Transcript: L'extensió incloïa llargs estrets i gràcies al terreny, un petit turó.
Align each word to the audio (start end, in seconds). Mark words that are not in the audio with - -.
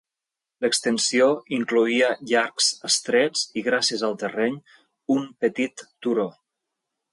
L'extensió 0.63 1.27
incloïa 1.57 2.07
llargs 2.31 2.71
estrets 2.89 3.45
i 3.61 3.65
gràcies 3.69 4.07
al 4.09 4.19
terreny, 4.25 4.59
un 5.19 5.31
petit 5.45 5.89
turó. 6.09 6.29